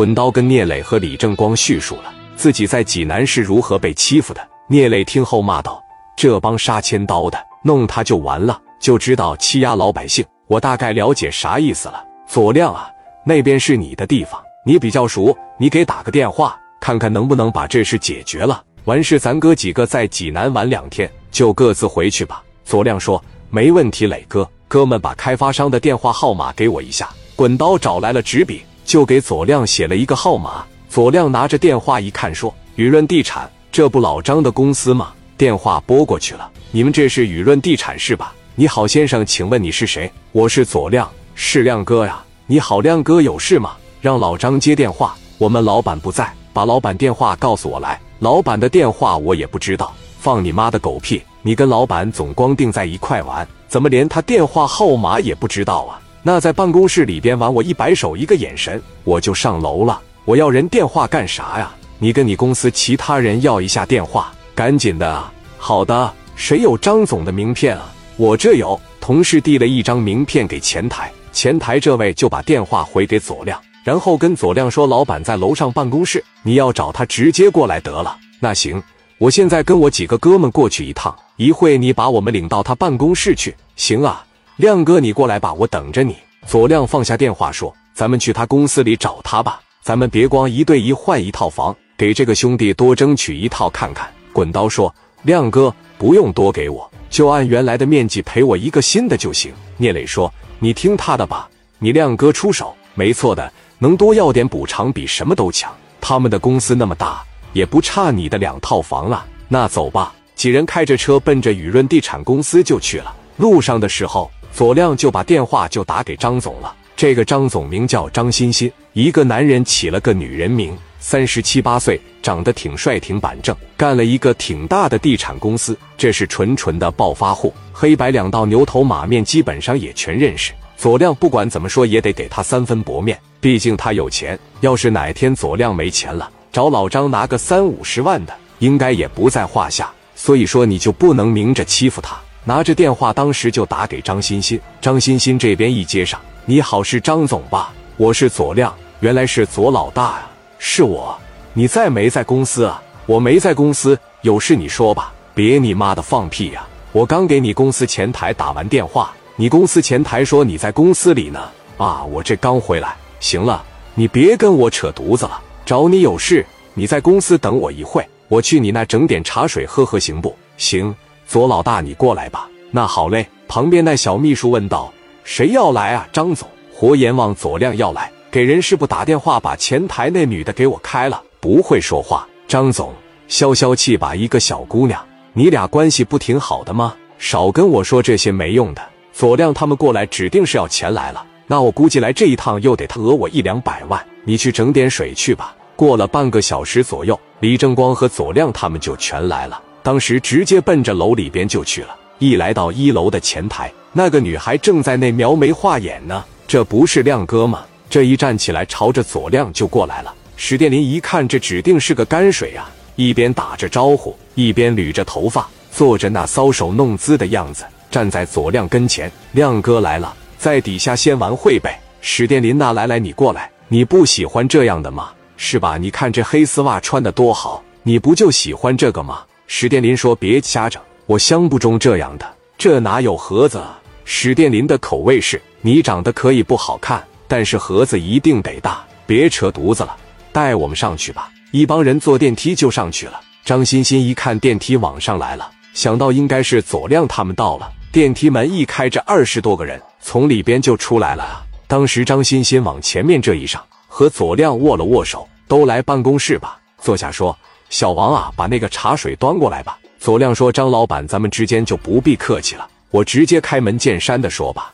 [0.00, 4.40] 滚刀跟聂磊和李正光叙述了自己在济南是如何被欺负的。
[4.66, 5.78] 聂磊听后骂道
[6.16, 10.24] ：“这帮杀千刀的，弄他就完了，就知道欺压老百姓。
[10.46, 12.02] 我大概了解啥意思了。
[12.26, 12.88] 左亮啊，
[13.26, 18.64] 那边是你的地方，你比较熟，你给打个电话，看看能不能把这事解决了。
[18.86, 23.22] 完事，咱哥几个在济南玩两天，就各自回去吧。”左亮说
[23.52, 24.50] ：“没问题，磊哥。
[24.66, 27.06] 哥们，把开发商的电话号码给我一下。”
[27.36, 30.64] 滚刀找来了纸笔，就给左亮写了一个号码。
[30.88, 38.34] 左亮拿着电话一看，说：“雨润地产，这不老张的公司吗？”电话拨过去了，“你们这是雨润地产是吧？
[38.56, 40.10] 你好，先生，请问你是谁？
[40.32, 42.20] 我是左亮，是亮哥呀。
[42.46, 43.76] 你好，亮哥，有事吗？
[44.00, 47.96] 让老张接电话，我们老板不在，把老板电话告诉我来。
[48.18, 56.00] 老板的电话我也不知道，放你妈的狗屁！”你跟老板总光腚在一块玩，怎么连他电话号码也不知道啊？
[56.22, 60.00] 那在办公室里边玩，我一摆手，一个眼神，我就上楼了。
[60.24, 61.74] 我要人电话干啥呀？
[61.98, 65.32] 你跟你公司其他人要一下电话，赶紧的啊！
[65.58, 67.92] 好的，谁有张总的名片啊？
[68.16, 68.78] 我这有。
[69.00, 78.80] 同事递了一张名片给前台，前台这位就把电话回给左亮，然后跟左亮说：“老板在楼上办公室，你要找他直接过来得了。”那行。
[79.16, 83.54] 我现在跟我几个哥们过去一趟，一会你把我们领到他办公室去。
[83.74, 84.24] 行啊，
[84.60, 86.14] 亮哥，你过来吧，我等着你。
[86.46, 94.94] 左亮放下电话说：“咱们去他公司里找他吧，咱们别光一对一换一套房，给这个兄弟多争取一套看看。”滚刀说
[95.24, 105.74] ：“亮哥，不用多给我，就按原来的面积赔我一个新的就行。”聂磊说：“你听他的吧，你亮哥出手，没错的，能多要点补偿比什么都强。
[106.02, 107.22] 他们的公司那么大。”
[107.54, 110.14] 也不差你的两套房了，那走吧。
[110.36, 113.12] 几人开着车奔着雨润地产公司就去了。
[113.38, 116.74] 路上的时候，左亮就把电话就打给张总了。
[116.96, 130.52] 这个张总名叫张欣欣，一个男人起了个女人名，三十七八岁，长得挺帅挺板正，干了一个挺大的地产公司，这是纯纯的暴发户，黑白两道牛头马面基本上也全认识。
[130.76, 134.38] 左亮不管怎么说也得给他三分薄面，毕竟他有钱。
[134.60, 139.90] 要是哪天左亮没钱了，找老张拿个三五十万的，应该也不在话下。
[140.14, 142.14] 所以说，你就不能明着欺负他。
[142.44, 144.60] 拿着电话，当时就打给张欣欣。
[144.80, 147.72] 张欣欣这边一接上：“你好，是张总吧？
[147.96, 151.16] 我是左亮，原来是左老大呀，是我。
[151.52, 152.82] 你在没在公司啊？
[153.06, 155.12] 我没在公司，有事你说吧。
[155.34, 156.66] 别你妈的放屁呀！
[156.92, 161.40] 我刚给你公司前台打完电话，你公司前台说你在公司里呢。
[161.76, 162.96] 啊，我这刚回来。
[163.20, 163.62] 行了，
[163.94, 170.92] 你别跟我扯犊子了。”找你有事，你在公司等我一会，我去你那整点茶水喝喝，行不行？
[171.30, 172.50] 左老大，你过来吧。
[172.72, 173.24] 那好嘞。
[173.46, 174.92] 旁边那小秘书问道
[175.22, 181.22] ：“谁要来啊？”张总，活阎王左亮要来，给人事部打电话，把前台那女的给我开了。
[181.38, 182.92] 不会说话，张总，
[183.28, 184.12] 消消气吧。
[184.12, 185.00] 一个小姑娘，
[185.32, 186.96] 你俩关系不挺好的吗？
[187.16, 188.82] 少跟我说这些没用的。
[189.12, 191.24] 左亮他们过来，指定是要钱来了。
[191.46, 194.04] 那我估计来这一趟又得他讹我一两百万。
[194.24, 195.54] 你去整点水去吧。
[195.76, 199.62] 过了半个小时左右，李正光和左亮他们就全来了。
[199.82, 201.96] 当时直接奔着楼里边就去了。
[202.18, 206.24] 一来到一楼的前台，那个女孩正在那描眉画眼呢。
[206.46, 207.64] 这不是亮哥吗？
[207.88, 210.14] 这一站起来，朝着左亮就过来了。
[210.36, 212.70] 史殿林一看，这指定是个泔水啊！
[212.96, 219.10] 一边打着招呼，一边捋着头发，做着那搔首弄姿的样子，站在左亮跟前。
[219.32, 221.80] 亮哥来了，在底下先玩会呗。
[222.00, 225.10] 史殿林，那来来，你过来，你不喜欢这样的吗？
[225.36, 225.78] 是吧？
[225.78, 229.20] 你看这黑丝袜穿的多好，你不就喜欢这个吗？
[229.52, 233.60] 史殿林说：“别瞎整，我相不中这样的，这哪有盒子？”
[234.06, 238.86] 史殿林的口味是：你长得可以不好看，但是盒子一定得大。
[239.08, 239.96] 别扯犊子了，
[240.30, 241.28] 带我们上去吧。
[241.50, 243.20] 一帮人坐电梯就上去了。
[243.44, 247.72] 张欣欣一看电梯往上来了，想到应该是左亮他们到了。
[247.90, 251.42] 电梯门一开，这二十多个人从里边就出来了啊！
[251.66, 253.60] 当时张欣欣往前面这一上。
[253.88, 257.36] 和左亮握了握手，都来办公室吧，坐下说
[257.70, 264.72] ：“小王啊，把那个茶水端过来吧。”左亮说：“张老板，咱们之间就不必客气了，我直接开门见山的说吧，